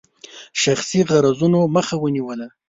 [0.61, 2.47] شخصي غرضونو مخه ونیوله.